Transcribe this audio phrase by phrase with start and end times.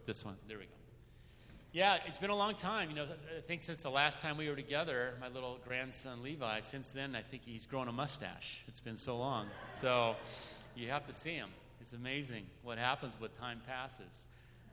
[0.00, 0.36] about this one?
[0.48, 0.70] There we go.
[1.72, 2.88] Yeah, it's been a long time.
[2.88, 6.60] You know, I think since the last time we were together, my little grandson Levi,
[6.60, 8.62] since then, I think he's grown a mustache.
[8.66, 9.46] It's been so long.
[9.70, 10.16] So
[10.74, 11.50] you have to see him.
[11.82, 14.26] It's amazing what happens when time passes.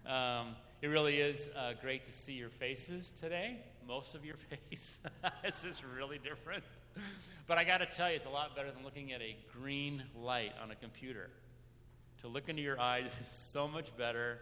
[0.05, 4.35] Um, it really is uh, great to see your faces today, most of your
[4.69, 5.01] face.
[5.43, 6.63] this is really different.
[7.47, 10.03] But I got to tell you, it's a lot better than looking at a green
[10.15, 11.29] light on a computer.
[12.21, 14.39] To look into your eyes is so much better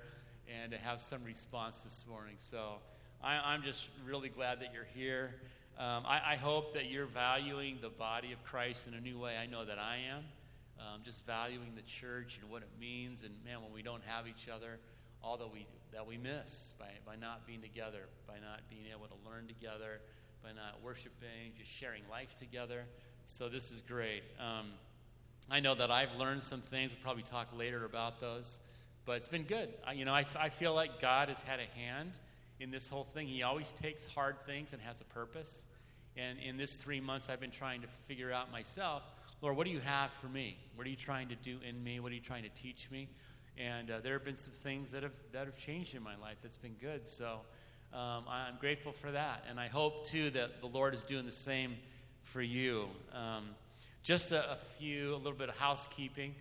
[0.48, 2.36] and to have some response this morning.
[2.38, 2.76] So
[3.24, 5.36] I, am just really glad that you're here.
[5.78, 9.36] Um, I, I, hope that you're valuing the body of Christ in a new way.
[9.42, 10.24] I know that I am.
[10.80, 13.24] Um, just valuing the church and what it means.
[13.24, 14.80] And man, when we don't have each other,
[15.22, 19.08] all that we that we miss by, by not being together, by not being able
[19.08, 20.02] to learn together,
[20.44, 22.84] by not worshiping, just sharing life together.
[23.26, 24.24] So this is great.
[24.40, 24.68] Um,
[25.50, 26.94] I know that I've learned some things.
[26.94, 28.60] We'll probably talk later about those.
[29.06, 29.70] But it's been good.
[29.86, 32.20] I, you know, I, I feel like God has had a hand
[32.60, 33.28] in this whole thing.
[33.28, 35.68] He always takes hard things and has a purpose.
[36.18, 39.04] And in this three months, I've been trying to figure out myself,
[39.42, 40.58] Lord, what do you have for me?
[40.76, 42.00] What are you trying to do in me?
[42.00, 43.08] What are you trying to teach me?
[43.58, 46.38] And uh, there have been some things that have, that have changed in my life
[46.42, 47.06] that's been good.
[47.06, 47.42] So
[47.94, 49.44] um, I'm grateful for that.
[49.50, 51.76] And I hope, too, that the Lord is doing the same
[52.24, 52.88] for you.
[53.14, 53.50] Um,
[54.04, 56.34] just a, a few, a little bit of housekeeping.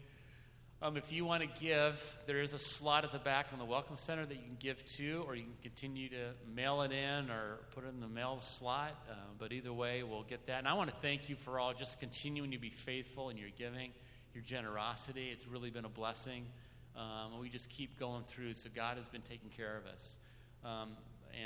[0.82, 3.64] Um, if you want to give, there is a slot at the back on the
[3.64, 7.30] Welcome Center that you can give to, or you can continue to mail it in
[7.30, 8.92] or put it in the mail slot.
[9.10, 10.58] Uh, but either way, we'll get that.
[10.58, 13.48] And I want to thank you for all just continuing to be faithful in your
[13.56, 13.92] giving,
[14.34, 15.30] your generosity.
[15.32, 16.44] It's really been a blessing.
[16.96, 20.18] Um, we just keep going through, so God has been taking care of us.
[20.64, 20.90] Um,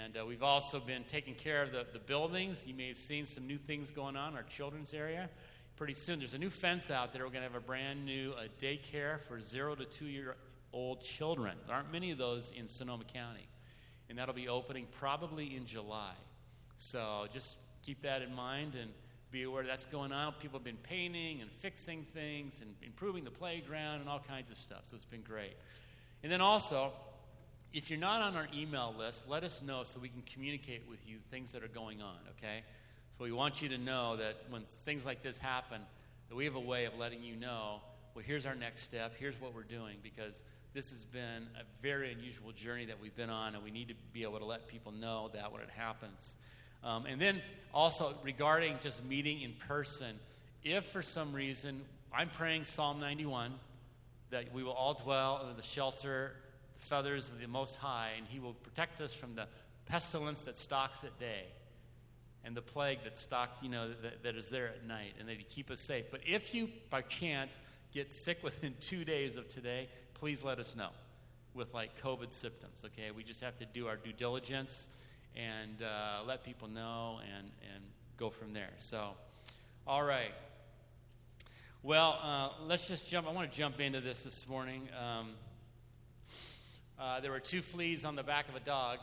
[0.05, 2.67] and uh, we've also been taking care of the, the buildings.
[2.67, 5.31] You may have seen some new things going on in our children's area
[5.79, 6.19] pretty soon.
[6.19, 7.23] There's a new fence out there.
[7.23, 10.35] We're going to have a brand new uh, daycare for zero to two year
[10.73, 11.57] old children.
[11.69, 13.47] There aren't many of those in Sonoma County.
[14.11, 16.15] And that'll be opening probably in July.
[16.75, 18.91] So just keep that in mind and
[19.31, 20.33] be aware that's going on.
[20.41, 24.57] People have been painting and fixing things and improving the playground and all kinds of
[24.57, 24.81] stuff.
[24.83, 25.55] So it's been great.
[26.25, 26.91] And then also,
[27.73, 31.09] if you're not on our email list, let us know so we can communicate with
[31.09, 32.65] you things that are going on, okay?
[33.11, 35.81] So we want you to know that when things like this happen,
[36.29, 37.81] that we have a way of letting you know,
[38.15, 42.13] well, here's our next step, here's what we're doing, because this has been a very
[42.13, 44.93] unusual journey that we've been on, and we need to be able to let people
[44.93, 46.37] know that when it happens.
[46.85, 47.41] Um, and then
[47.75, 50.19] also regarding just meeting in person,
[50.63, 51.81] if for some reason,
[52.13, 53.53] I'm praying Psalm 91
[54.31, 56.33] that we will all dwell under the shelter,
[56.75, 59.47] the feathers of the Most High, and He will protect us from the
[59.87, 61.47] pestilence that stalks at day
[62.45, 65.37] and the plague that stalks, you know, that, that is there at night, and that
[65.37, 66.11] He keep us safe.
[66.11, 67.61] But if you, by chance,
[67.93, 70.91] get sick within two days of today, please let us know
[71.55, 73.11] with like COVID symptoms, okay?
[73.11, 74.87] We just have to do our due diligence
[75.37, 77.85] and uh, let people know and, and
[78.17, 78.71] go from there.
[78.77, 79.11] So,
[79.87, 80.33] all right.
[81.83, 83.29] Well, uh, let's just jump.
[83.29, 84.89] I want to jump into this this morning.
[84.99, 85.31] Um,
[86.99, 88.99] uh, there were two fleas on the back of a dog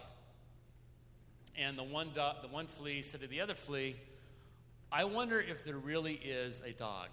[1.58, 3.96] and the one, do- the one flea said to the other flea,
[4.92, 7.10] I wonder if there really is a dog.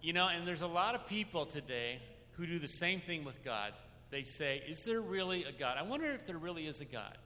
[0.00, 2.00] You know, and there's a lot of people today
[2.32, 3.72] who do the same thing with God.
[4.10, 5.76] They say, Is there really a God?
[5.76, 7.18] I wonder if there really is a God.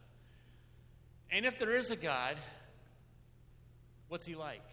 [1.31, 2.37] And if there is a God,
[4.09, 4.69] what's he like?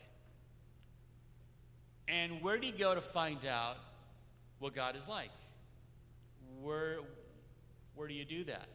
[2.07, 3.77] And where do you go to find out
[4.59, 5.29] what God is like?
[6.61, 6.99] Where,
[7.95, 8.67] where do you do that?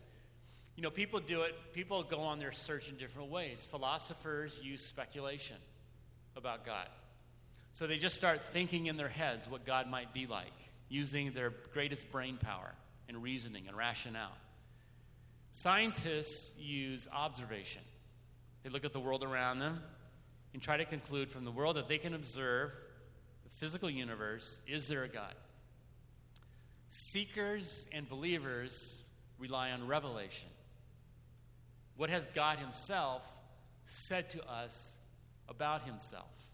[0.77, 3.65] You know, people do it, people go on their search in different ways.
[3.65, 5.57] Philosophers use speculation
[6.37, 6.89] about God.
[7.73, 10.53] So they just start thinking in their heads what God might be like,
[10.89, 12.73] using their greatest brain power
[13.09, 14.37] and reasoning and rationale.
[15.53, 17.83] Scientists use observation.
[18.65, 19.81] They look at the world around them
[20.53, 22.73] and try to conclude from the world that they can observe,
[23.45, 25.35] the physical universe, is there a God?
[26.89, 29.03] Seekers and believers
[29.39, 30.49] rely on revelation.
[31.97, 33.31] What has God Himself
[33.85, 34.97] said to us
[35.49, 36.51] about Himself?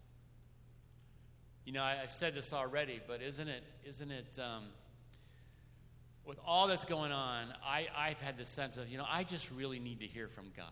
[1.64, 4.64] You know, I, have said this already, but isn't it, isn't it, um,
[6.24, 9.50] with all that's going on, I, I've had this sense of, you know, I just
[9.52, 10.66] really need to hear from God.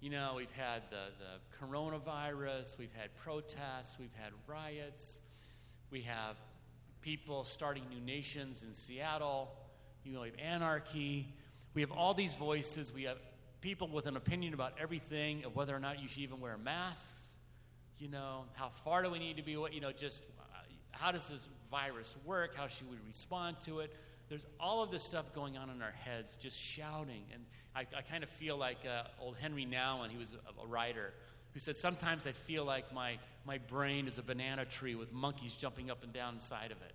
[0.00, 5.20] You know, we've had the, the coronavirus, we've had protests, we've had riots,
[5.90, 6.36] we have
[7.02, 9.50] people starting new nations in Seattle,
[10.04, 11.26] you know, we have anarchy,
[11.74, 12.92] we have all these voices.
[12.92, 13.18] We have
[13.60, 17.38] people with an opinion about everything of whether or not you should even wear masks.
[17.98, 19.52] You know, how far do we need to be?
[19.52, 20.58] You know, just uh,
[20.92, 22.54] how does this virus work?
[22.56, 23.94] How should we respond to it?
[24.30, 27.24] there's all of this stuff going on in our heads, just shouting.
[27.34, 27.44] And
[27.74, 31.12] I, I kind of feel like uh, old Henri Nouwen, he was a, a writer,
[31.52, 35.52] who said, Sometimes I feel like my, my brain is a banana tree with monkeys
[35.52, 36.92] jumping up and down inside of it.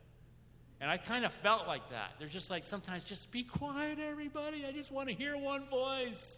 [0.82, 2.14] And I kind of felt like that.
[2.20, 4.66] They're just like, sometimes just be quiet, everybody.
[4.68, 6.38] I just want to hear one voice.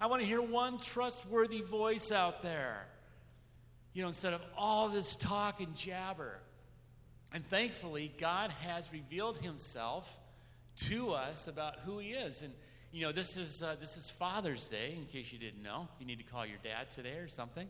[0.00, 2.86] I want to hear one trustworthy voice out there.
[3.94, 6.40] You know, instead of all this talk and jabber.
[7.32, 10.20] And thankfully, God has revealed himself
[10.88, 12.42] to us about who he is.
[12.42, 12.52] And,
[12.92, 15.88] you know, this is, uh, this is Father's Day, in case you didn't know.
[16.00, 17.68] You need to call your dad today or something.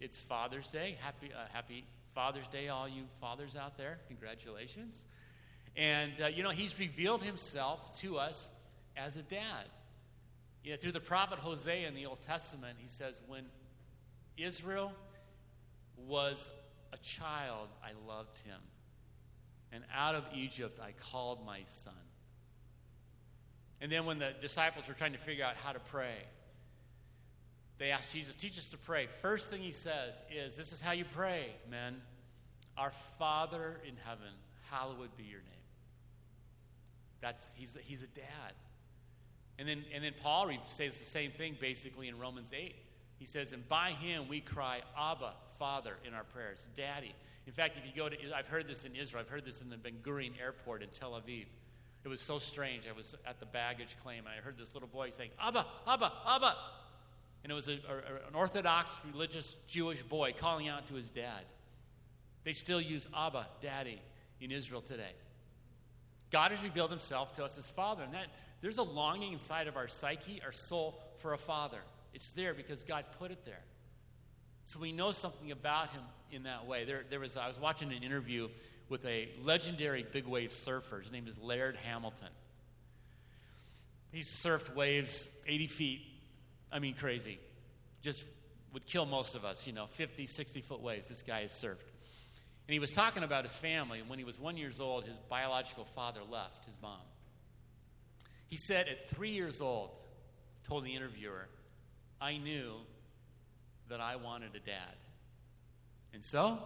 [0.00, 0.96] It's Father's Day.
[1.00, 1.84] Happy, uh, happy
[2.14, 3.98] Father's Day, all you fathers out there.
[4.08, 5.06] Congratulations.
[5.76, 8.50] And, uh, you know, he's revealed himself to us
[8.96, 9.64] as a dad.
[10.62, 13.44] You know, through the prophet Hosea in the Old Testament, he says, When
[14.36, 14.92] Israel
[15.96, 16.50] was
[16.92, 18.60] a child, I loved him.
[19.72, 21.94] And out of Egypt, I called my son.
[23.80, 26.14] And then when the disciples were trying to figure out how to pray,
[27.78, 29.06] they asked Jesus, Teach us to pray.
[29.06, 32.00] First thing he says is, This is how you pray, men.
[32.76, 34.32] Our Father in heaven,
[34.70, 35.61] hallowed be your name.
[37.22, 38.52] That's, he's, he's a dad.
[39.58, 42.74] And then, and then Paul says the same thing basically in Romans 8.
[43.18, 47.14] He says, And by him we cry, Abba, Father, in our prayers, Daddy.
[47.46, 49.70] In fact, if you go to, I've heard this in Israel, I've heard this in
[49.70, 51.46] the Ben Gurion airport in Tel Aviv.
[52.04, 52.88] It was so strange.
[52.88, 56.12] I was at the baggage claim and I heard this little boy saying, Abba, Abba,
[56.26, 56.56] Abba.
[57.44, 61.44] And it was a, a, an Orthodox religious Jewish boy calling out to his dad.
[62.42, 64.00] They still use Abba, Daddy,
[64.40, 65.12] in Israel today.
[66.32, 68.02] God has revealed himself to us as Father.
[68.02, 68.26] And that
[68.62, 71.78] there's a longing inside of our psyche, our soul, for a Father.
[72.14, 73.62] It's there because God put it there.
[74.64, 76.84] So we know something about him in that way.
[76.84, 78.48] There, there was, I was watching an interview
[78.88, 81.00] with a legendary big wave surfer.
[81.00, 82.28] His name is Laird Hamilton.
[84.10, 86.00] He's surfed waves 80 feet.
[86.70, 87.38] I mean, crazy.
[88.00, 88.24] Just
[88.72, 91.08] would kill most of us, you know, 50, 60 foot waves.
[91.08, 91.91] This guy has surfed.
[92.68, 94.02] And he was talking about his family.
[94.06, 97.00] When he was one years old, his biological father left, his mom.
[98.48, 99.98] He said at three years old,
[100.64, 101.48] told the interviewer,
[102.20, 102.74] I knew
[103.88, 104.96] that I wanted a dad.
[106.14, 106.58] And so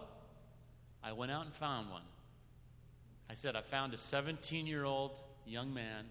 [1.03, 2.03] I went out and found one.
[3.29, 6.05] I said, I found a 17 year old young man,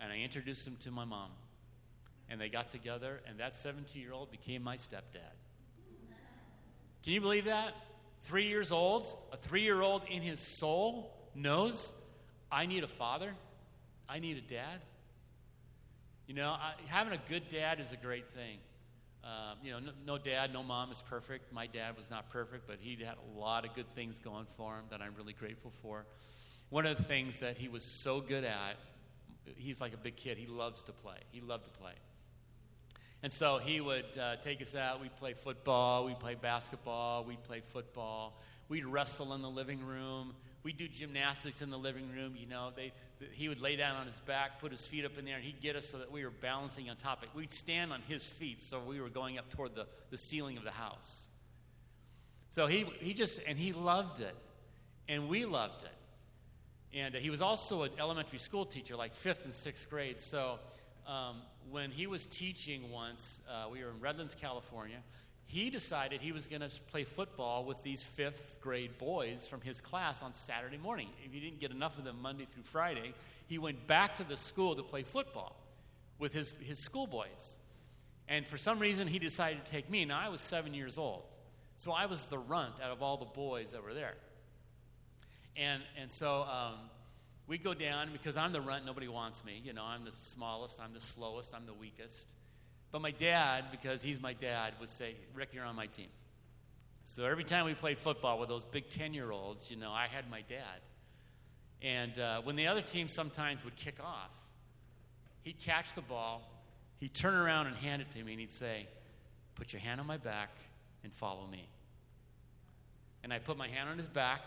[0.00, 1.30] and I introduced him to my mom.
[2.28, 5.36] And they got together, and that 17 year old became my stepdad.
[7.02, 7.74] Can you believe that?
[8.22, 11.92] Three years old, a three year old in his soul knows
[12.50, 13.34] I need a father,
[14.08, 14.80] I need a dad.
[16.26, 18.58] You know, I, having a good dad is a great thing.
[19.24, 21.52] Uh, you know, no, no, dad, no mom is perfect.
[21.52, 24.74] My dad was not perfect, but he had a lot of good things going for
[24.74, 26.06] him that I'm really grateful for.
[26.70, 28.76] One of the things that he was so good at,
[29.56, 30.38] he's like a big kid.
[30.38, 31.18] He loves to play.
[31.30, 31.92] He loved to play.
[33.22, 35.00] And so he would uh, take us out.
[35.00, 36.04] We'd play football.
[36.04, 37.24] We'd play basketball.
[37.24, 38.36] We'd play football.
[38.68, 40.34] We'd wrestle in the living room.
[40.64, 42.34] We'd do gymnastics in the living room.
[42.36, 42.92] You know, they,
[43.30, 45.60] he would lay down on his back, put his feet up in there, and he'd
[45.60, 47.30] get us so that we were balancing on top of it.
[47.34, 50.64] We'd stand on his feet so we were going up toward the, the ceiling of
[50.64, 51.28] the house.
[52.50, 54.34] So he, he just, and he loved it.
[55.08, 56.98] And we loved it.
[56.98, 60.20] And he was also an elementary school teacher, like fifth and sixth grade.
[60.20, 60.58] So
[61.06, 61.36] um,
[61.70, 64.98] when he was teaching once, uh, we were in Redlands, California.
[65.44, 69.80] He decided he was going to play football with these fifth grade boys from his
[69.80, 71.08] class on Saturday morning.
[71.24, 73.12] If he didn't get enough of them Monday through Friday,
[73.48, 75.56] he went back to the school to play football
[76.18, 77.58] with his, his schoolboys.
[78.28, 80.04] And for some reason, he decided to take me.
[80.04, 81.24] Now, I was seven years old.
[81.76, 84.14] So I was the runt out of all the boys that were there.
[85.56, 86.78] And, and so um,
[87.52, 89.60] we go down because I'm the runt, nobody wants me.
[89.62, 92.32] You know, I'm the smallest, I'm the slowest, I'm the weakest.
[92.90, 96.08] But my dad, because he's my dad, would say, Rick, you're on my team.
[97.04, 100.06] So every time we played football with those big 10 year olds, you know, I
[100.06, 100.80] had my dad.
[101.82, 104.30] And uh, when the other team sometimes would kick off,
[105.42, 106.50] he'd catch the ball,
[107.00, 108.86] he'd turn around and hand it to me, and he'd say,
[109.56, 110.48] Put your hand on my back
[111.04, 111.68] and follow me.
[113.22, 114.40] And I put my hand on his back,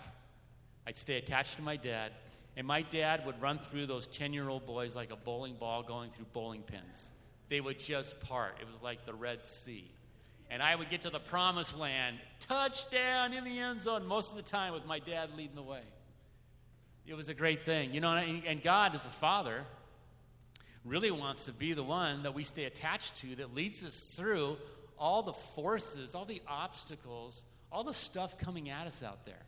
[0.88, 2.12] I'd stay attached to my dad,
[2.57, 5.83] and my dad would run through those 10 year old boys like a bowling ball
[5.83, 7.12] going through bowling pins.
[7.50, 8.57] They would just part.
[8.62, 9.89] It was like the Red Sea.
[10.50, 14.38] And I would get to the promised land, touchdown in the end zone, most of
[14.38, 15.81] the time with my dad leading the way.
[17.07, 17.93] It was a great thing.
[17.93, 19.63] You know, and God, as a father,
[20.83, 24.57] really wants to be the one that we stay attached to that leads us through
[24.97, 29.43] all the forces, all the obstacles, all the stuff coming at us out there.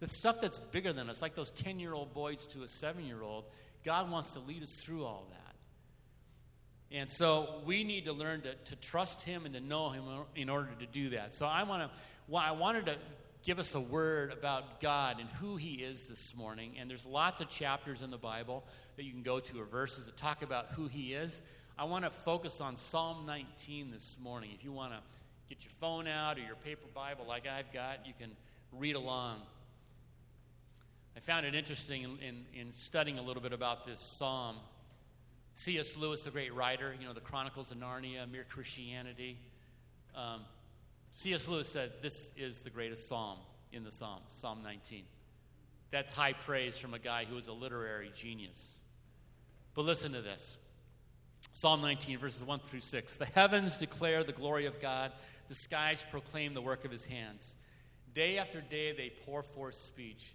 [0.00, 3.06] The stuff that's bigger than us, like those 10 year old boys to a seven
[3.06, 3.44] year old,
[3.84, 5.46] God wants to lead us through all that.
[6.92, 10.48] And so we need to learn to, to trust Him and to know Him in
[10.48, 11.34] order to do that.
[11.34, 11.98] So I want to,
[12.28, 12.96] well, I wanted to
[13.42, 16.74] give us a word about God and who He is this morning.
[16.78, 18.64] And there's lots of chapters in the Bible
[18.96, 21.42] that you can go to or verses that talk about who He is.
[21.78, 24.50] I want to focus on Psalm 19 this morning.
[24.54, 24.98] If you want to
[25.48, 28.30] get your phone out or your paper Bible like I've got, you can
[28.72, 29.42] read along.
[31.16, 34.56] I found it interesting in, in, in studying a little bit about this psalm.
[35.54, 35.96] C.S.
[35.96, 39.38] Lewis, the great writer, you know, the Chronicles of Narnia, Mere Christianity.
[40.14, 40.42] Um,
[41.14, 41.48] C.S.
[41.48, 43.38] Lewis said this is the greatest psalm
[43.72, 45.04] in the Psalms, Psalm 19.
[45.90, 48.82] That's high praise from a guy who is a literary genius.
[49.72, 50.58] But listen to this
[51.52, 53.16] Psalm 19, verses 1 through 6.
[53.16, 55.12] The heavens declare the glory of God,
[55.48, 57.56] the skies proclaim the work of his hands.
[58.12, 60.34] Day after day they pour forth speech,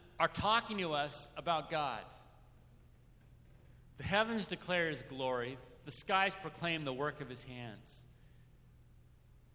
[0.21, 2.03] are talking to us about God.
[3.97, 8.03] The heavens declare his glory, the skies proclaim the work of his hands.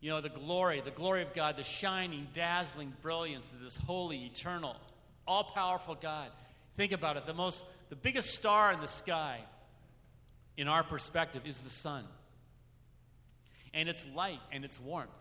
[0.01, 4.25] You know, the glory, the glory of God, the shining, dazzling brilliance of this holy,
[4.25, 4.75] eternal,
[5.25, 6.31] all powerful God.
[6.75, 7.27] Think about it.
[7.27, 9.39] The most, the biggest star in the sky,
[10.57, 12.03] in our perspective, is the sun.
[13.73, 15.17] And its light and its warmth.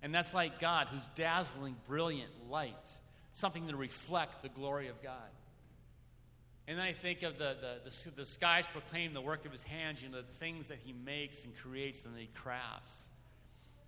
[0.00, 3.00] And that's like God, whose dazzling, brilliant light,
[3.36, 5.28] something to reflect the glory of God.
[6.66, 9.62] And then I think of the, the, the, the skies proclaim the work of his
[9.62, 13.10] hands, you know, the things that he makes and creates and that he crafts.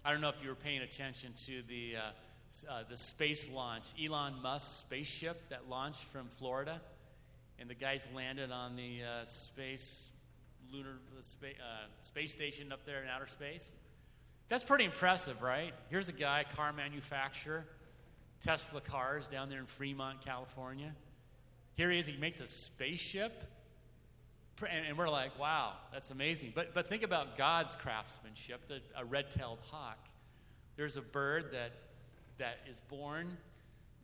[0.05, 3.85] I don't know if you were paying attention to the, uh, uh, the space launch,
[3.99, 6.79] Elon Musk's spaceship that launched from Florida,
[7.59, 10.11] and the guys landed on the uh, space
[10.71, 10.99] lunar
[11.43, 11.47] uh,
[12.03, 13.75] space station up there in outer space.
[14.51, 15.73] That's pretty impressive, right?
[15.89, 17.65] Here's a guy, car manufacturer,
[18.43, 20.95] Tesla cars down there in Fremont, California.
[21.77, 23.45] Here he is, he makes a spaceship
[24.67, 26.53] and, and we're like, wow, that's amazing.
[26.55, 29.99] But, but think about God's craftsmanship, the, a red tailed hawk.
[30.77, 31.73] There's a bird that,
[32.39, 33.37] that is born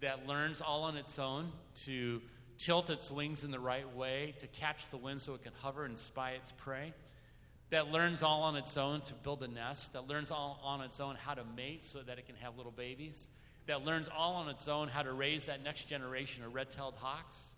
[0.00, 1.50] that learns all on its own
[1.84, 2.20] to
[2.58, 5.84] tilt its wings in the right way, to catch the wind so it can hover
[5.84, 6.92] and spy its prey.
[7.70, 11.00] That learns all on its own to build a nest, that learns all on its
[11.00, 13.30] own how to mate so that it can have little babies,
[13.66, 16.94] that learns all on its own how to raise that next generation of red tailed
[16.96, 17.54] hawks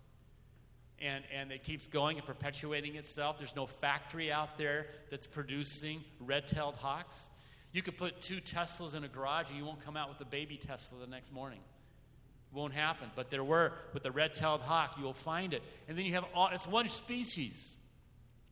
[1.01, 3.39] and, and it keeps going and perpetuating itself.
[3.39, 7.29] There's no factory out there that's producing red tailed hawks.
[7.73, 10.25] You could put two Teslas in a garage and you won't come out with a
[10.25, 11.59] baby Tesla the next morning.
[12.51, 13.11] It won't happen.
[13.15, 15.63] But there were, with the red tailed hawk, you will find it.
[15.89, 17.77] And then you have all, it's one species.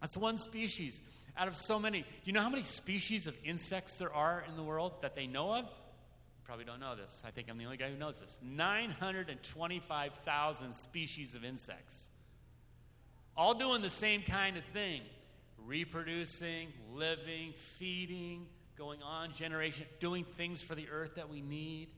[0.01, 1.03] That's one species
[1.37, 2.01] out of so many.
[2.01, 5.27] Do you know how many species of insects there are in the world that they
[5.27, 5.73] know of?
[6.45, 7.23] Probably don't know this.
[7.27, 8.41] I think I'm the only guy who knows this.
[8.43, 12.13] 925,000 species of insects
[13.37, 15.01] all doing the same kind of thing
[15.67, 18.47] reproducing, living, feeding,
[18.77, 21.89] going on generation, doing things for the earth that we need.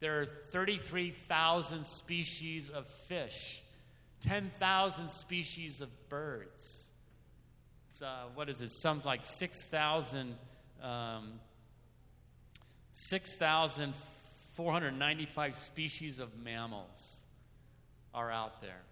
[0.00, 3.62] There are 33,000 species of fish,
[4.22, 6.90] 10,000 species of birds.
[8.04, 8.70] Uh, what is it?
[8.70, 10.34] Something like 6,000.
[10.82, 11.34] Um,
[12.92, 17.24] 6,495 species of mammals
[18.14, 18.82] are out there.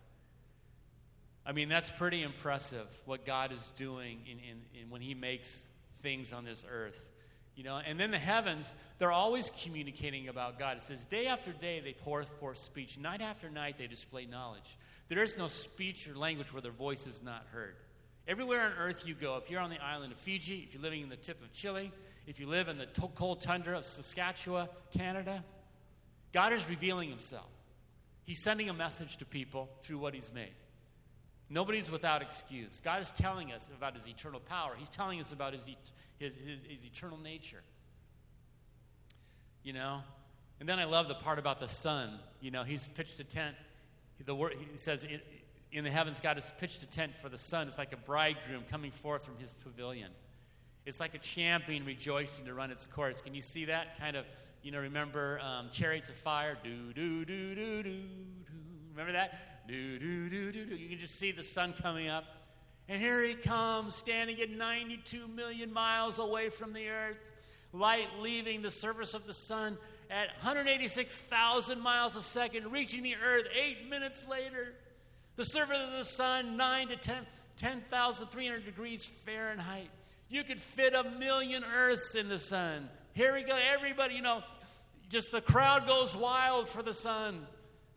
[1.45, 5.67] I mean, that's pretty impressive what God is doing in, in, in when He makes
[6.03, 7.11] things on this earth.
[7.57, 10.79] You know, and then the heavens, they're always communicating about God.
[10.79, 12.99] It says, day after day they pour forth speech.
[12.99, 14.79] Night after night they display knowledge.
[15.09, 17.77] There is no speech or language where their voice is not heard.
[18.31, 21.03] Everywhere on earth you go, if you're on the island of Fiji, if you're living
[21.03, 21.91] in the tip of Chile,
[22.29, 25.43] if you live in the cold tundra of Saskatchewan, Canada,
[26.33, 27.51] God is revealing himself.
[28.23, 30.53] He's sending a message to people through what he's made.
[31.49, 32.79] Nobody's without excuse.
[32.79, 35.69] God is telling us about his eternal power, he's telling us about his,
[36.21, 37.65] his, his, his eternal nature.
[39.65, 40.05] You know?
[40.61, 42.21] And then I love the part about the sun.
[42.41, 43.57] You know, he's pitched a tent.
[44.25, 45.05] The word, he says,
[45.73, 47.67] in, the heavens, God has pitched a tent for the sun.
[47.67, 50.11] It's like a bridegroom coming forth from his pavilion.
[50.87, 53.21] It's like a champion rejoicing to run its course.
[53.21, 53.99] Can you see that?
[53.99, 54.25] Kind of,
[54.63, 56.57] you know, remember um, Chariots of Fire?
[56.65, 58.03] Do, do, do, do, do, do.
[58.93, 59.69] Remember that?
[59.69, 60.75] Do, do, do, do, do.
[60.75, 62.25] You can just see the sun coming up.
[62.89, 67.19] And here he comes, standing at 92 million miles away from the earth,
[67.73, 69.79] light leaving the surface of the sun
[70.11, 74.75] at 186,000 miles a second, reaching the earth eight minutes later.
[75.37, 79.91] The surface of the sun, 9 to 10, 10,300 degrees Fahrenheit.
[80.29, 82.89] You could fit a million Earths in the sun.
[83.15, 83.57] Here we go.
[83.75, 84.43] Everybody, you know,
[85.09, 87.47] just the crowd goes wild for the sun.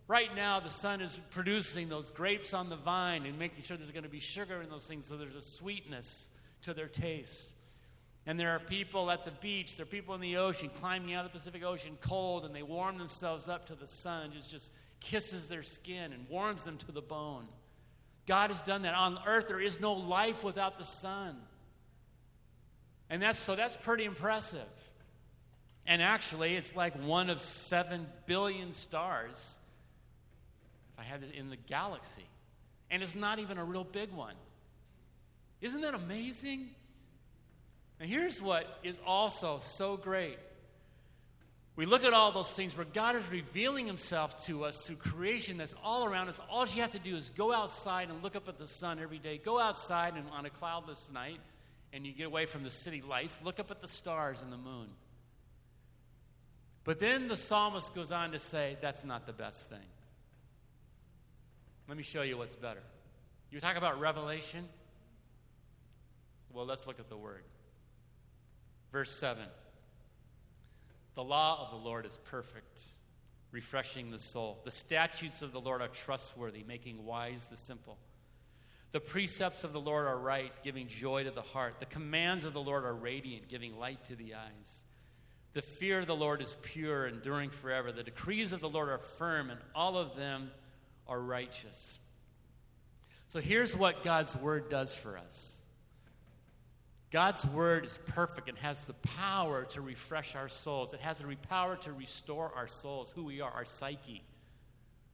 [0.08, 3.92] Right now, the sun is producing those grapes on the vine and making sure there's
[3.92, 6.32] going to be sugar in those things so there's a sweetness
[6.64, 7.54] to their taste.
[8.26, 11.26] And there are people at the beach, there are people in the ocean climbing out
[11.26, 14.32] of the Pacific Ocean cold, and they warm themselves up to the sun.
[14.36, 14.72] It just
[15.04, 17.46] kisses their skin and warms them to the bone.
[18.26, 18.96] God has done that.
[18.96, 21.36] On earth, there is no life without the sun.
[23.10, 24.60] And that's so that's pretty impressive.
[25.86, 29.60] And actually, it's like one of seven billion stars,
[30.94, 32.24] if I had it in the galaxy.
[32.90, 34.36] And it's not even a real big one.
[35.60, 36.70] Isn't that amazing?
[38.00, 40.38] And here's what is also so great.
[41.76, 45.58] We look at all those things where God is revealing Himself to us through creation
[45.58, 46.40] that's all around us.
[46.50, 49.18] All you have to do is go outside and look up at the sun every
[49.18, 49.40] day.
[49.40, 51.40] Go outside and on a cloudless night
[51.92, 54.58] and you get away from the city lights, look up at the stars and the
[54.58, 54.88] moon.
[56.84, 59.80] But then the psalmist goes on to say, that's not the best thing.
[61.88, 62.82] Let me show you what's better.
[63.52, 64.68] You talk about revelation?
[66.52, 67.44] Well, let's look at the word.
[68.92, 69.44] Verse 7
[71.16, 72.84] The law of the Lord is perfect,
[73.52, 74.60] refreshing the soul.
[74.64, 77.98] The statutes of the Lord are trustworthy, making wise the simple.
[78.92, 81.80] The precepts of the Lord are right, giving joy to the heart.
[81.80, 84.84] The commands of the Lord are radiant, giving light to the eyes.
[85.54, 87.92] The fear of the Lord is pure, enduring forever.
[87.92, 90.52] The decrees of the Lord are firm, and all of them
[91.08, 91.98] are righteous.
[93.28, 95.63] So here's what God's word does for us
[97.14, 101.36] God's word is perfect and has the power to refresh our souls, it has the
[101.48, 104.24] power to restore our souls, who we are, our psyche.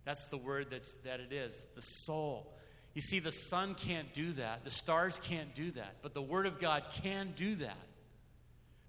[0.06, 2.54] That's the word that's, that it is the soul.
[2.94, 6.46] You see, the sun can't do that, the stars can't do that, but the Word
[6.46, 7.78] of God can do that.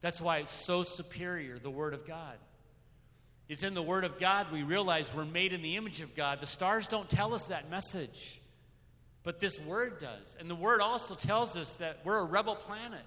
[0.01, 2.37] That's why it's so superior, the Word of God.
[3.49, 6.41] It's in the Word of God we realize we're made in the image of God.
[6.41, 8.40] The stars don't tell us that message,
[9.23, 10.37] but this Word does.
[10.41, 13.05] And the Word also tells us that we're a rebel planet,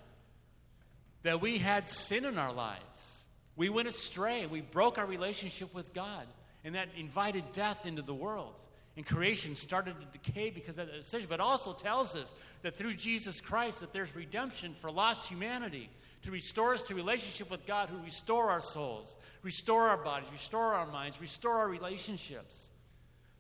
[1.24, 3.26] that we had sin in our lives.
[3.56, 6.26] We went astray, we broke our relationship with God,
[6.64, 8.60] and that invited death into the world
[8.96, 12.94] and creation started to decay because of that decision, but also tells us that through
[12.94, 15.90] Jesus Christ that there's redemption for lost humanity
[16.22, 20.74] to restore us to relationship with God who restore our souls, restore our bodies, restore
[20.74, 22.70] our minds, restore our relationships.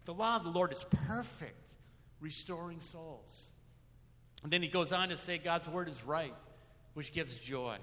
[0.05, 1.62] The law of the Lord is perfect,
[2.23, 3.51] restoring souls.
[4.43, 6.33] And then he goes on to say God's word is right,
[6.93, 7.77] which gives joy.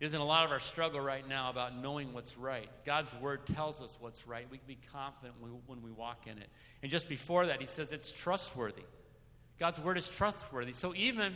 [0.00, 2.68] Isn't a lot of our struggle right now about knowing what's right?
[2.86, 4.46] God's word tells us what's right.
[4.48, 6.48] We can be confident when we walk in it.
[6.82, 8.84] And just before that, he says it's trustworthy.
[9.58, 10.72] God's word is trustworthy.
[10.72, 11.34] So even,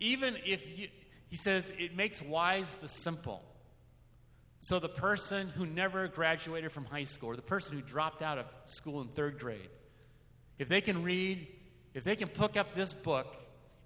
[0.00, 0.88] even if you,
[1.28, 3.44] he says it makes wise the simple.
[4.58, 8.38] So the person who never graduated from high school, or the person who dropped out
[8.38, 9.70] of school in third grade,
[10.60, 11.48] if they can read,
[11.94, 13.34] if they can pick up this book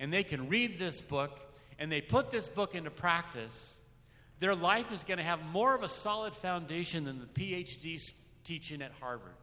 [0.00, 1.38] and they can read this book
[1.78, 3.78] and they put this book into practice,
[4.40, 8.82] their life is going to have more of a solid foundation than the PhDs teaching
[8.82, 9.37] at Harvard.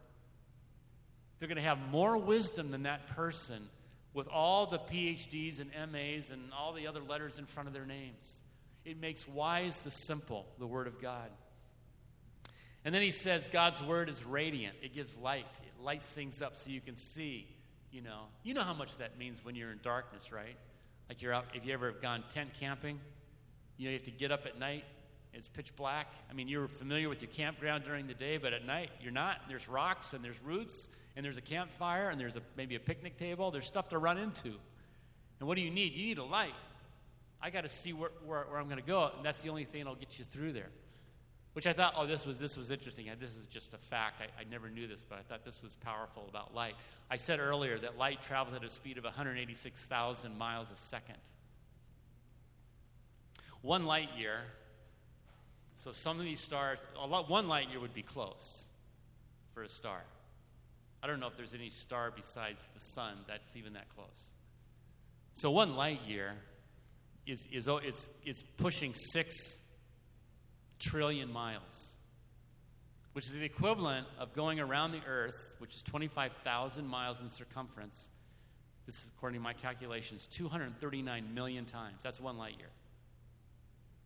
[1.38, 3.62] They're going to have more wisdom than that person
[4.12, 7.86] with all the PhDs and MAs and all the other letters in front of their
[7.86, 8.42] names.
[8.84, 11.30] It makes wise the simple, the Word of God.
[12.84, 14.76] And then he says God's Word is radiant.
[14.82, 15.60] It gives light.
[15.64, 17.46] It lights things up so you can see.
[17.90, 20.56] You know, you know how much that means when you're in darkness, right?
[21.08, 21.44] Like you're out.
[21.54, 22.98] If you ever have gone tent camping,
[23.76, 24.84] you know, you have to get up at night.
[25.34, 26.08] It's pitch black.
[26.30, 29.38] I mean, you're familiar with your campground during the day, but at night you're not.
[29.48, 33.16] There's rocks and there's roots and there's a campfire and there's a, maybe a picnic
[33.16, 33.50] table.
[33.50, 34.52] There's stuff to run into.
[35.38, 35.94] And what do you need?
[35.94, 36.54] You need a light.
[37.40, 39.64] I got to see where, where, where I'm going to go, and that's the only
[39.64, 40.68] thing that'll get you through there.
[41.54, 43.10] Which I thought, oh, this was this was interesting.
[43.20, 44.22] This is just a fact.
[44.22, 46.74] I, I never knew this, but I thought this was powerful about light.
[47.10, 51.18] I said earlier that light travels at a speed of 186,000 miles a second.
[53.60, 54.38] One light year,
[55.74, 58.68] so some of these stars, lot, one light year would be close
[59.52, 60.00] for a star.
[61.02, 64.32] I don't know if there's any star besides the sun that's even that close.
[65.34, 66.34] So one light year
[67.26, 69.58] is, is oh, it's, it's pushing six
[70.82, 71.96] trillion miles.
[73.14, 78.10] which is the equivalent of going around the earth, which is 25,000 miles in circumference.
[78.86, 82.02] This is according to my calculations, 239 million times.
[82.02, 82.70] That's one light year.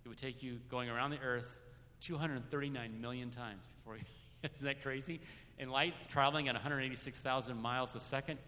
[0.05, 1.63] It would take you going around the earth
[2.01, 4.03] 239 million times before you.
[4.57, 5.21] Isn't that crazy?
[5.61, 8.39] And light traveling at 186,000 miles a second.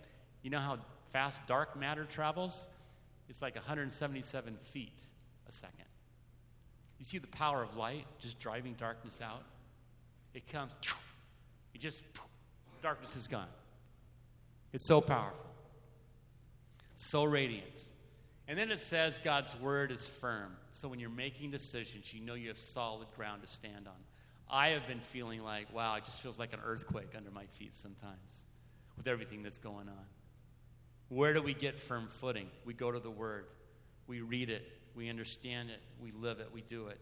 [0.43, 2.67] You know how fast dark matter travels?
[3.29, 5.03] It's like 177 feet
[5.47, 5.88] a second.
[6.99, 9.43] You see the power of light just driving darkness out?
[10.35, 10.73] It comes,
[11.75, 12.03] it just,
[12.83, 13.47] darkness is gone.
[14.73, 15.47] It's so powerful,
[16.97, 17.91] so radiant.
[18.49, 20.57] And then it says God's word is firm.
[20.73, 23.95] So when you're making decisions, you know you have solid ground to stand on.
[24.51, 27.75] I have been feeling like, wow, it just feels like an earthquake under my feet
[27.75, 28.47] sometimes
[28.97, 30.05] with everything that's going on.
[31.09, 32.49] Where do we get firm footing?
[32.65, 33.47] We go to the Word,
[34.07, 36.99] we read it, we understand it, we live it, we do it.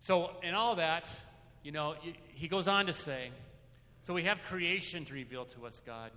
[0.00, 1.22] So, in all that,
[1.62, 1.94] you know,
[2.28, 3.30] he goes on to say,
[4.02, 6.10] so we have creation to reveal to us God.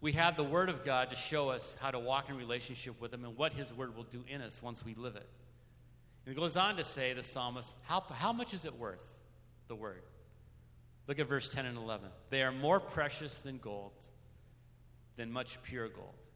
[0.00, 3.14] We have the Word of God to show us how to walk in relationship with
[3.14, 5.26] Him and what His Word will do in us once we live it.
[6.26, 9.22] And he goes on to say, the psalmist, how, how much is it worth,
[9.68, 10.02] the Word?
[11.06, 12.08] Look at verse 10 and 11.
[12.30, 13.92] They are more precious than gold,
[15.16, 16.26] than much pure gold.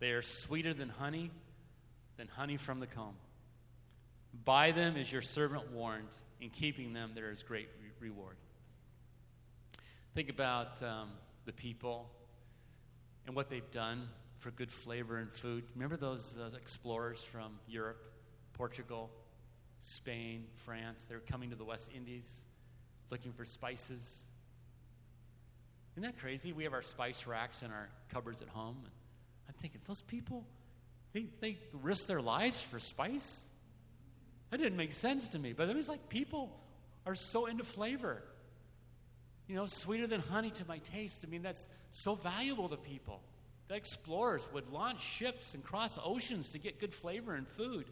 [0.00, 1.30] They are sweeter than honey,
[2.18, 3.14] than honey from the comb.
[4.44, 6.14] By them is your servant warned.
[6.40, 8.36] In keeping them, there is great re- reward.
[10.14, 11.08] Think about um,
[11.46, 12.10] the people
[13.26, 15.64] and what they've done for good flavor and food.
[15.74, 18.02] Remember those, those explorers from Europe,
[18.52, 19.10] Portugal,
[19.80, 21.06] Spain, France?
[21.08, 22.44] They're coming to the West Indies
[23.10, 24.26] looking for spices.
[25.94, 26.52] Isn't that crazy?
[26.52, 28.76] We have our spice racks in our cupboards at home.
[29.48, 30.44] I'm thinking, those people,
[31.12, 33.48] they, they risk their lives for spice?
[34.50, 35.52] That didn't make sense to me.
[35.52, 36.58] But it was like people
[37.06, 38.22] are so into flavor.
[39.46, 41.24] You know, sweeter than honey to my taste.
[41.26, 43.22] I mean, that's so valuable to people.
[43.68, 47.86] That explorers would launch ships and cross oceans to get good flavor and food.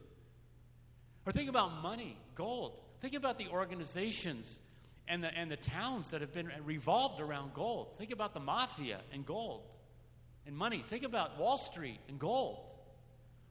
[1.26, 2.80] Or think about money, gold.
[3.00, 4.60] Think about the organizations
[5.08, 7.96] and the, and the towns that have been revolved around gold.
[7.96, 9.76] Think about the mafia and gold
[10.46, 10.78] and money.
[10.78, 12.74] Think about Wall Street and gold.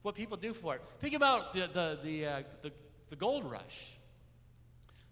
[0.06, 0.82] What people do for it.
[1.00, 2.70] Think about the, the, the, uh, the
[3.10, 3.90] the gold rush.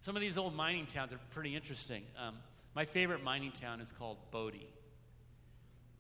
[0.01, 2.05] Some of these old mining towns are pretty interesting.
[2.17, 2.37] Um,
[2.77, 4.69] my favorite mining town is called Bodie.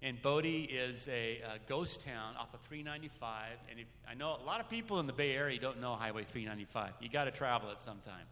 [0.00, 3.46] And Bodie is a, a, ghost town off of 395.
[3.68, 6.22] And if I know a lot of people in the Bay Area don't know Highway
[6.22, 6.92] 395.
[7.00, 8.26] You got to travel it sometime.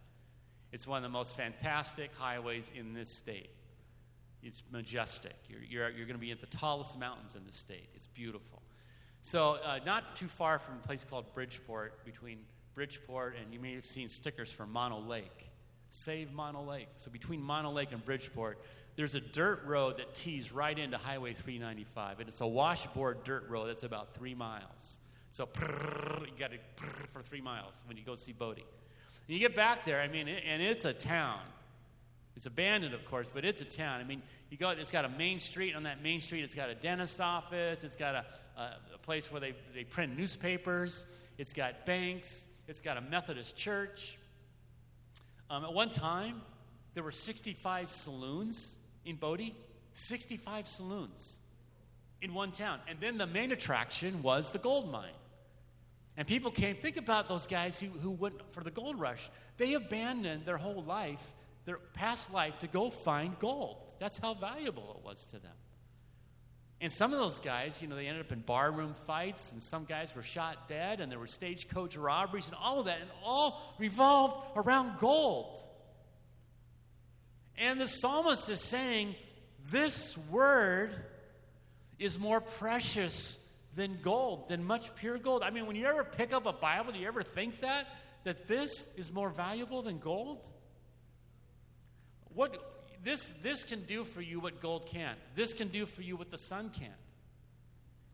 [0.71, 3.51] It's one of the most fantastic highways in this state.
[4.45, 5.35] It's majestic.
[5.49, 7.89] You're, you're, you're going to be at the tallest mountains in the state.
[7.97, 8.63] It's beautiful.
[9.23, 12.39] So, uh, not too far from a place called Bridgeport, between
[12.75, 15.49] Bridgeport, and you may have seen stickers for Mono Lake.
[15.91, 16.89] Save Mono Lake.
[16.97, 18.59] So between Mono Lake and Bridgeport,
[18.97, 23.49] there's a dirt road that tees right into Highway 395, and it's a washboard dirt
[23.49, 24.99] road that's about three miles.
[25.31, 25.49] So
[26.21, 26.59] you got to
[27.13, 28.65] for three miles when you go see Bodie.
[29.29, 31.41] And you get back there, I mean, and it's a town.
[32.35, 34.01] It's abandoned, of course, but it's a town.
[34.01, 34.71] I mean, you go.
[34.71, 35.75] It's got a main street.
[35.75, 37.85] On that main street, it's got a dentist office.
[37.85, 38.25] It's got a,
[38.61, 41.05] a, a place where they, they print newspapers.
[41.37, 42.47] It's got banks.
[42.69, 44.19] It's got a Methodist church.
[45.51, 46.41] Um, at one time,
[46.95, 49.55] there were 65 saloons in Bodie.
[49.93, 51.41] 65 saloons
[52.23, 52.79] in one town.
[52.89, 55.13] And then the main attraction was the gold mine.
[56.17, 59.31] And people came, think about those guys who, who went for the gold rush.
[59.57, 63.95] They abandoned their whole life, their past life, to go find gold.
[63.99, 65.53] That's how valuable it was to them.
[66.81, 69.85] And some of those guys, you know, they ended up in barroom fights, and some
[69.85, 73.77] guys were shot dead, and there were stagecoach robberies, and all of that, and all
[73.79, 75.61] revolved around gold.
[77.57, 79.15] And the psalmist is saying,
[79.71, 80.91] This word
[82.01, 83.39] is more precious
[83.77, 85.43] than gold, than much pure gold.
[85.45, 87.87] I mean, when you ever pick up a Bible, do you ever think that?
[88.25, 90.45] That this is more valuable than gold?
[92.35, 92.57] What,
[93.03, 95.19] this, this can do for you what gold can't.
[95.35, 96.93] This can do for you what the sun can't.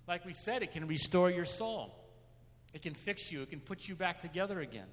[0.07, 1.95] Like we said, it can restore your soul.
[2.75, 3.43] It can fix you.
[3.43, 4.87] It can put you back together again.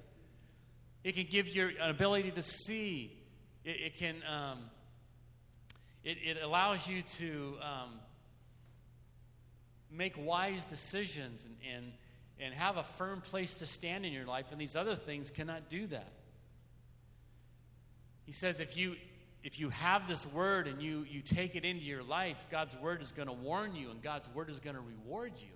[1.04, 3.16] It can give you an ability to see.
[3.64, 4.16] It, it can.
[4.28, 4.58] Um,
[6.04, 7.90] it, it, allows you to um,
[9.90, 11.92] make wise decisions and, and,
[12.38, 15.68] and have a firm place to stand in your life, and these other things cannot
[15.68, 16.12] do that.
[18.24, 18.94] He says, if you
[19.46, 23.00] if you have this word and you, you take it into your life, God's word
[23.00, 25.52] is going to warn you and God's word is going to reward you.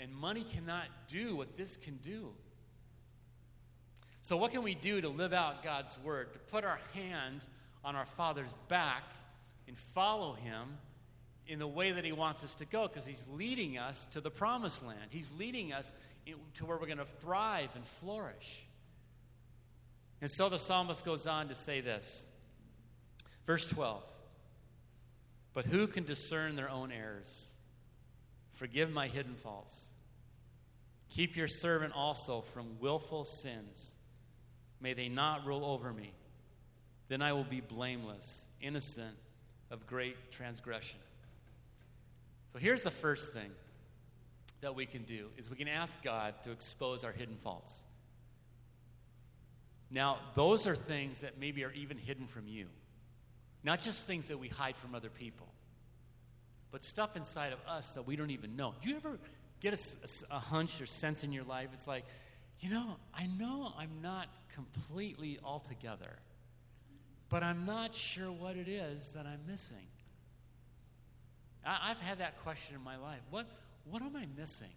[0.00, 2.28] And money cannot do what this can do.
[4.20, 6.32] So, what can we do to live out God's word?
[6.32, 7.44] To put our hand
[7.84, 9.02] on our Father's back
[9.66, 10.78] and follow Him
[11.48, 14.30] in the way that He wants us to go because He's leading us to the
[14.30, 15.10] promised land.
[15.10, 15.92] He's leading us
[16.54, 18.67] to where we're going to thrive and flourish.
[20.20, 22.26] And so the psalmist goes on to say this.
[23.46, 24.02] Verse 12
[25.54, 27.54] But who can discern their own errors?
[28.52, 29.90] Forgive my hidden faults.
[31.10, 33.96] Keep your servant also from willful sins.
[34.80, 36.12] May they not rule over me.
[37.08, 39.16] Then I will be blameless, innocent
[39.70, 40.98] of great transgression.
[42.48, 43.50] So here's the first thing
[44.60, 47.84] that we can do is we can ask God to expose our hidden faults.
[49.90, 52.66] Now, those are things that maybe are even hidden from you.
[53.64, 55.46] Not just things that we hide from other people,
[56.70, 58.74] but stuff inside of us that we don't even know.
[58.82, 59.18] Do you ever
[59.60, 61.68] get a, a, hunch or sense in your life?
[61.72, 62.04] It's like,
[62.60, 66.18] you know, I know I'm not completely altogether,
[67.28, 69.86] but I'm not sure what it is that I'm missing.
[71.64, 73.20] I, have had that question in my life.
[73.30, 73.46] What,
[73.90, 74.68] what am I missing?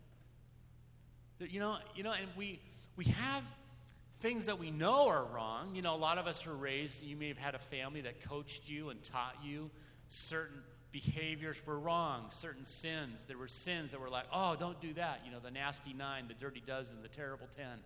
[1.39, 2.59] You know, you know, and we,
[2.95, 3.43] we have
[4.21, 5.75] things that we know are wrong.
[5.75, 8.21] You know, a lot of us were raised, you may have had a family that
[8.21, 9.69] coached you and taught you
[10.07, 13.23] certain behaviors were wrong, certain sins.
[13.23, 15.21] There were sins that were like, oh, don't do that.
[15.25, 17.79] You know, the nasty nine, the dirty dozen, the terrible ten.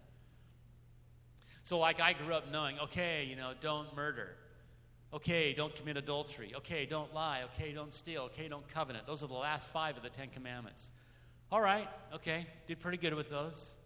[1.63, 4.35] So, like, I grew up knowing, okay, you know, don't murder.
[5.13, 6.53] Okay, don't commit adultery.
[6.57, 7.41] Okay, don't lie.
[7.53, 8.23] Okay, don't steal.
[8.23, 9.07] Okay, don't covenant.
[9.07, 10.91] Those are the last five of the Ten Commandments.
[11.51, 13.77] All right, okay, did pretty good with those.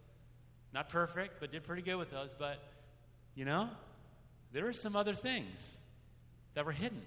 [0.72, 2.34] Not perfect, but did pretty good with those.
[2.34, 2.62] But,
[3.34, 3.68] you know,
[4.52, 5.80] there were some other things
[6.54, 7.02] that were hidden.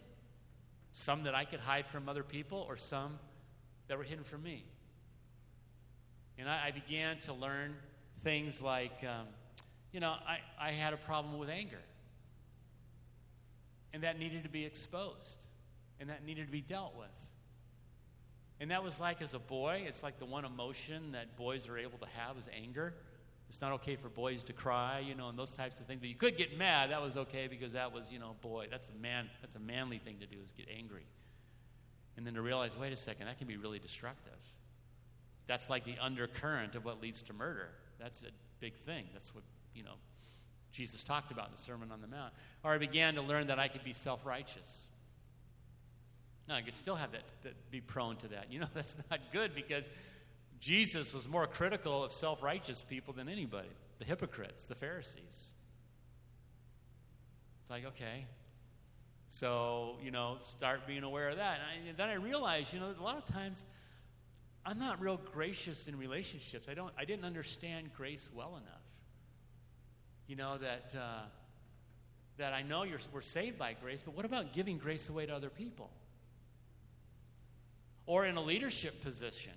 [0.91, 3.17] Some that I could hide from other people, or some
[3.87, 4.63] that were hidden from me.
[6.37, 7.75] And I, I began to learn
[8.21, 9.27] things like, um,
[9.91, 11.79] you know, I, I had a problem with anger.
[13.93, 15.45] And that needed to be exposed,
[15.99, 17.31] and that needed to be dealt with.
[18.59, 21.77] And that was like as a boy, it's like the one emotion that boys are
[21.77, 22.93] able to have is anger.
[23.49, 25.99] It's not okay for boys to cry, you know, and those types of things.
[25.99, 26.89] But you could get mad.
[26.89, 29.99] That was okay because that was, you know, boy, that's a man, that's a manly
[29.99, 31.05] thing to do is get angry.
[32.17, 34.39] And then to realize, wait a second, that can be really destructive.
[35.47, 37.69] That's like the undercurrent of what leads to murder.
[37.99, 38.27] That's a
[38.59, 39.05] big thing.
[39.13, 39.43] That's what,
[39.75, 39.95] you know,
[40.71, 42.33] Jesus talked about in the Sermon on the Mount.
[42.63, 44.87] Or I began to learn that I could be self righteous.
[46.47, 48.51] Now, I could still have that, that, be prone to that.
[48.51, 49.91] You know, that's not good because
[50.63, 53.67] Jesus was more critical of self righteous people than anybody
[53.99, 55.55] the hypocrites, the Pharisees.
[57.61, 58.25] It's like, okay.
[59.27, 61.59] So, you know, start being aware of that.
[61.59, 63.65] And, I, and then I realized, you know, a lot of times
[64.65, 66.69] I'm not real gracious in relationships.
[66.69, 68.87] I, don't, I didn't understand grace well enough.
[70.27, 71.25] You know, that, uh,
[72.37, 75.35] that I know you're, we're saved by grace, but what about giving grace away to
[75.35, 75.91] other people?
[78.05, 79.51] Or in a leadership position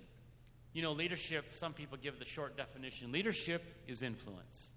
[0.73, 4.71] you know, leadership, some people give the short definition leadership is influence.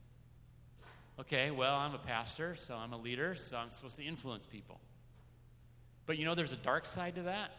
[1.19, 4.81] Okay, well, I'm a pastor, so I'm a leader, so I'm supposed to influence people.
[6.07, 7.51] But you know, there's a dark side to that,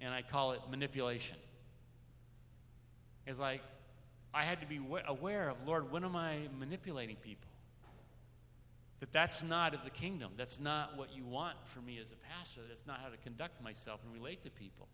[0.00, 1.36] and I call it manipulation.
[3.26, 3.62] It's like
[4.34, 7.48] I had to be aware of, Lord, when am I manipulating people?
[9.00, 10.32] That that's not of the kingdom.
[10.36, 12.62] That's not what you want for me as a pastor.
[12.68, 14.88] That's not how to conduct myself and relate to people.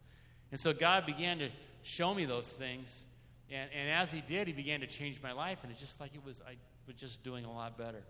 [0.55, 1.49] And so God began to
[1.83, 3.09] show me those things.
[3.51, 5.59] And, and as He did, He began to change my life.
[5.64, 6.55] And it's just like it was, I
[6.87, 8.05] was just doing a lot better.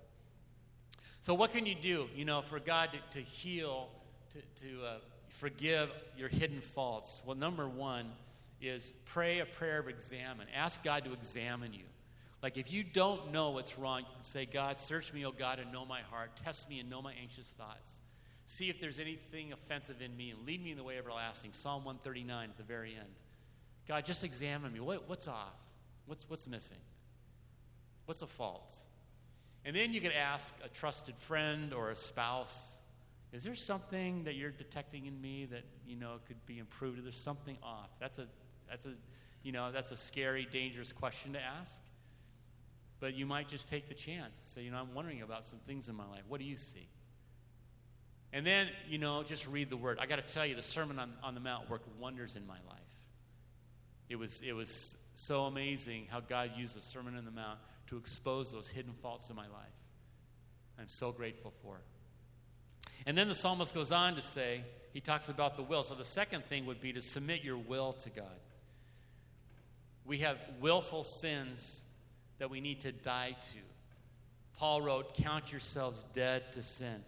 [1.23, 3.89] So, what can you do, you know, for God to, to heal,
[4.35, 4.95] to, to uh,
[5.31, 7.23] forgive your hidden faults?
[7.25, 8.11] Well, number one
[8.61, 10.47] is pray a prayer of examen.
[10.55, 11.87] Ask God to examine you.
[12.43, 15.87] Like if you don't know what's wrong, say, God, search me, O God, and know
[15.87, 16.37] my heart.
[16.45, 18.03] Test me and know my anxious thoughts.
[18.47, 21.53] See if there's anything offensive in me and lead me in the way everlasting.
[21.53, 23.09] Psalm 139 at the very end.
[23.89, 24.81] God, just examine me.
[24.81, 25.55] What, what's off?
[26.07, 26.79] What's, what's missing?
[28.07, 28.75] What's a fault?
[29.65, 32.79] And then you could ask a trusted friend or a spouse,
[33.33, 37.03] is there something that you're detecting in me that, you know, could be improved?
[37.03, 37.99] There's something off.
[37.99, 38.27] That's a,
[38.69, 38.93] that's a,
[39.43, 41.83] you know, that's a scary, dangerous question to ask.
[43.01, 45.59] But you might just take the chance and say, you know, I'm wondering about some
[45.61, 46.23] things in my life.
[46.29, 46.87] What do you see?
[48.35, 49.99] And then, you know, just read the word.
[50.01, 52.59] I got to tell you, the Sermon on, on the Mount worked wonders in my
[52.69, 52.81] life.
[54.09, 57.97] It was, it was so amazing how God used the Sermon on the Mount to
[57.97, 59.73] expose those hidden faults in my life.
[60.81, 61.85] I'm so grateful for it.
[63.07, 65.85] And then the psalmist goes on to say, he talks about the will.
[65.85, 68.27] So the second thing would be to submit your will to God.
[70.05, 71.85] We have willful sins
[72.39, 73.59] that we need to die to.
[74.59, 77.05] Paul wrote, Count yourselves dead to sin.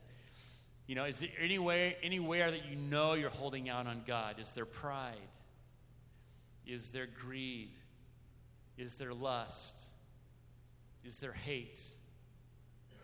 [0.86, 4.38] You know, is there anywhere, anywhere that you know you're holding out on God?
[4.38, 5.14] Is there pride?
[6.66, 7.72] Is there greed?
[8.78, 9.90] Is there lust?
[11.04, 11.80] Is there hate?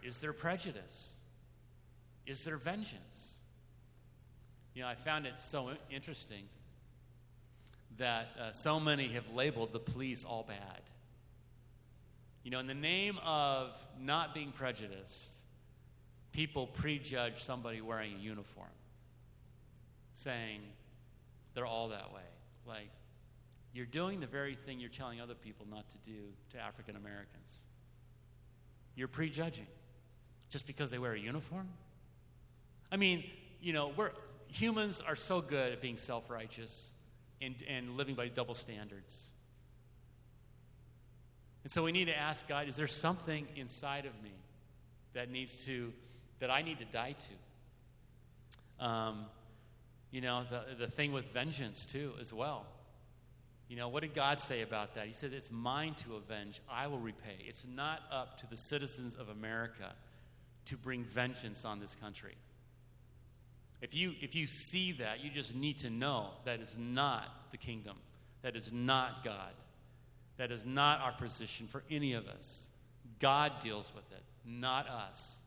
[0.03, 1.19] Is there prejudice?
[2.27, 3.41] Is there vengeance?
[4.75, 6.45] You know, I found it so interesting
[7.99, 10.81] that uh, so many have labeled the police all bad.
[12.43, 15.42] You know, in the name of not being prejudiced,
[16.33, 18.69] people prejudge somebody wearing a uniform,
[20.13, 20.61] saying
[21.55, 22.23] they're all that way.
[22.67, 22.91] Like,
[23.75, 26.19] you're doing the very thing you're telling other people not to do
[26.51, 27.67] to African Americans.
[28.95, 29.67] You're prejudging
[30.53, 31.67] just because they wear a uniform?
[32.93, 33.25] I mean,
[33.61, 34.11] you know, we're,
[34.49, 36.93] humans are so good at being self righteous
[37.41, 39.31] and, and living by double standards.
[41.65, 44.33] And so we need to ask God, is there something inside of me
[45.15, 45.93] that needs to,
[46.43, 47.15] that I need to die
[48.79, 48.85] to?
[48.85, 49.27] Um,
[50.11, 52.67] you know, the, the thing with vengeance, too, as well.
[53.69, 55.07] You know, what did God say about that?
[55.07, 57.37] He said, It's mine to avenge, I will repay.
[57.47, 59.95] It's not up to the citizens of America
[60.65, 62.35] to bring vengeance on this country.
[63.81, 67.57] If you, if you see that, you just need to know that is not the
[67.57, 67.97] kingdom,
[68.43, 69.53] that is not God.
[70.39, 72.69] That is not our position for any of us.
[73.21, 75.42] God deals with it, not us.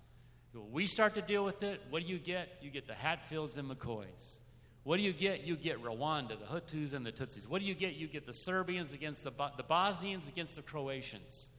[0.72, 2.60] We start to deal with it, what do you get?
[2.62, 4.40] You get the Hatfields and McCoys.
[4.84, 5.46] What do you get?
[5.46, 7.50] You get Rwanda, the Hutus and the Tutsis.
[7.50, 7.96] What do you get?
[7.96, 11.50] You get the Serbians against the, the Bosnians against the Croatians.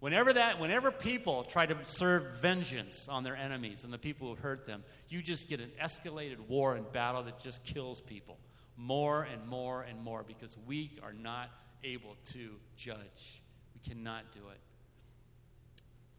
[0.00, 4.40] Whenever that, whenever people try to serve vengeance on their enemies and the people who
[4.40, 8.38] hurt them, you just get an escalated war and battle that just kills people
[8.76, 11.50] more and more and more because we are not
[11.82, 13.42] able to judge.
[13.74, 14.60] We cannot do it.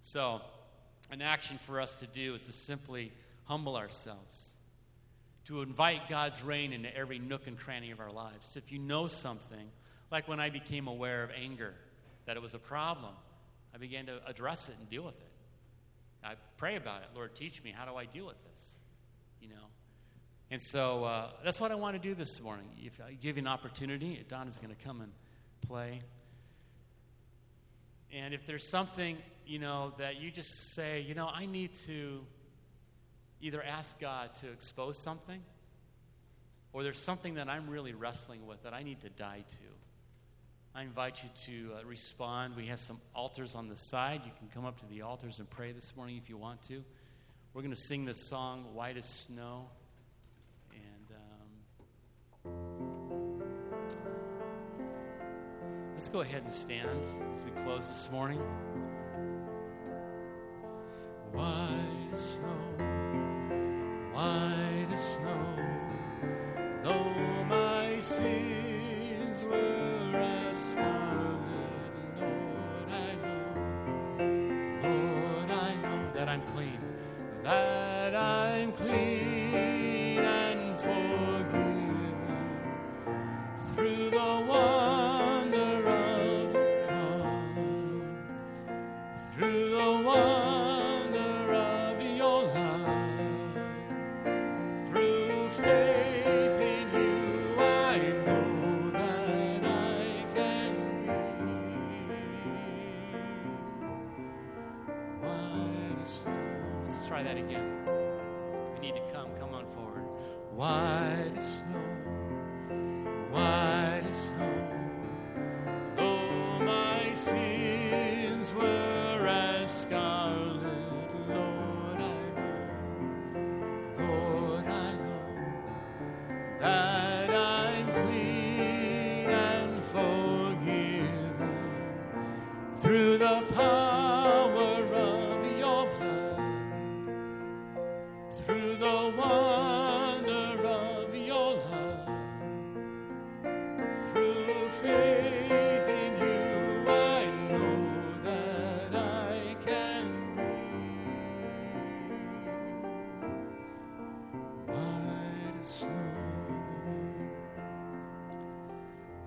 [0.02, 0.42] So,
[1.12, 3.12] an action for us to do is to simply
[3.46, 4.56] humble ourselves,
[5.46, 8.48] to invite God's reign into every nook and cranny of our lives.
[8.48, 9.70] So If you know something,
[10.12, 11.74] like when I became aware of anger,
[12.26, 13.14] that it was a problem,
[13.74, 15.32] I began to address it and deal with it.
[16.24, 17.10] I pray about it.
[17.14, 17.72] Lord, teach me.
[17.76, 18.80] How do I deal with this?
[19.42, 19.68] You know?
[20.50, 22.68] And so uh, that's what I want to do this morning.
[22.82, 25.12] If I give you an opportunity, Don is going to come and
[25.68, 26.00] play.
[28.14, 32.22] And if there's something, you know, that you just say, you know, I need to
[33.42, 35.42] either ask God to expose something,
[36.74, 39.58] or there's something that I'm really wrestling with that I need to die to.
[40.78, 42.56] I invite you to uh, respond.
[42.58, 44.22] We have some altars on the side.
[44.26, 46.84] You can come up to the altars and pray this morning if you want to.
[47.54, 49.70] We're going to sing this song, White as Snow.
[50.74, 51.08] And
[52.46, 53.42] um,
[55.94, 58.42] let's go ahead and stand as we close this morning.
[61.36, 62.86] White as snow,
[64.14, 65.48] white as snow,
[66.84, 71.40] though my sins were as scarlet,
[72.20, 74.28] Lord, I know,
[74.84, 76.80] Lord, I know that I'm clean,
[77.44, 79.85] that I'm clean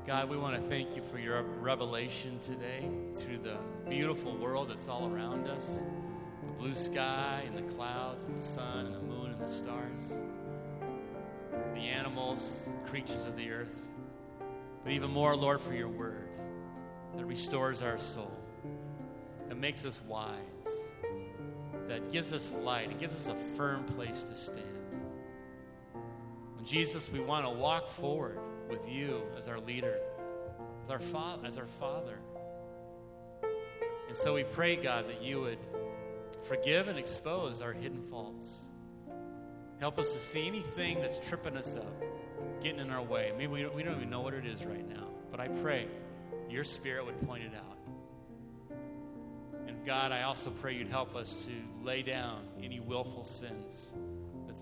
[0.09, 3.59] God, we want to thank you for your revelation today through the
[3.91, 5.85] beautiful world that's all around us
[6.41, 10.23] the blue sky and the clouds and the sun and the moon and the stars,
[11.75, 13.93] the animals, creatures of the earth.
[14.83, 16.39] But even more, Lord, for your word
[17.15, 18.33] that restores our soul,
[19.51, 20.89] that makes us wise,
[21.87, 24.65] that gives us light, it gives us a firm place to stand.
[26.57, 29.99] And Jesus, we want to walk forward with you as our leader,
[30.83, 32.19] with our father, as our Father.
[34.09, 35.59] And so we pray, God, that you would
[36.43, 38.65] forgive and expose our hidden faults.
[39.81, 42.03] Help us to see anything that's tripping us up,
[42.63, 43.33] getting in our way.
[43.37, 45.87] Maybe we don't, we don't even know what it is right now, but I pray
[46.49, 47.79] your Spirit would point it out.
[49.67, 53.95] And God, I also pray you'd help us to lay down any willful sins,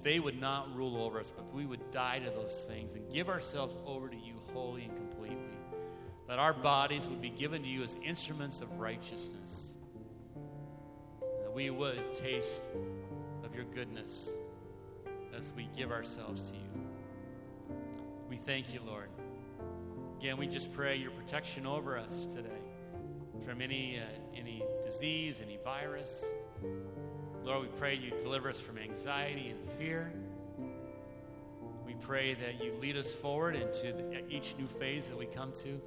[0.06, 3.28] they would not rule over us, but we would die to those things and give
[3.28, 5.58] ourselves over to you wholly and completely.
[6.28, 9.78] That our bodies would be given to you as instruments of righteousness.
[11.42, 12.68] That we would taste
[13.44, 14.30] of your goodness
[15.36, 17.76] as we give ourselves to you.
[18.30, 19.08] We thank you, Lord.
[20.20, 22.62] Again, we just pray your protection over us today
[23.44, 26.24] from any, uh, any disease, any virus.
[27.46, 30.12] Lord, we pray you deliver us from anxiety and fear.
[31.86, 35.52] We pray that you lead us forward into the, each new phase that we come
[35.62, 35.80] to.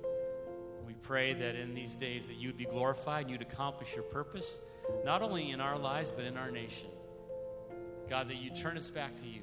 [0.88, 4.62] We pray that in these days that you'd be glorified and you'd accomplish your purpose,
[5.03, 6.88] not only in our lives, but in our nation.
[8.10, 9.41] God, that you turn us back to you.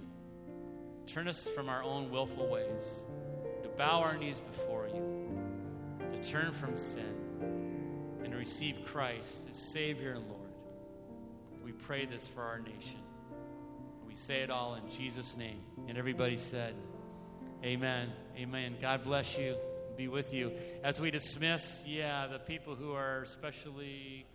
[1.07, 3.05] Turn us from our own willful ways,
[3.63, 5.39] to bow our knees before you,
[6.15, 7.15] to turn from sin,
[8.23, 10.36] and to receive Christ as Savior and Lord.
[11.79, 13.01] Pray this for our nation.
[14.07, 15.61] We say it all in Jesus' name.
[15.89, 16.75] And everybody said,
[17.65, 18.11] Amen.
[18.37, 18.77] Amen.
[18.81, 19.57] God bless you.
[19.97, 20.53] Be with you.
[20.83, 24.27] As we dismiss, yeah, the people who are especially